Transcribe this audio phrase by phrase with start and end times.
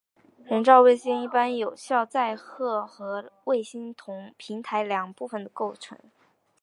[0.47, 3.93] 人造卫星一般由有效载荷和卫星
[4.35, 5.95] 平台两部分构成。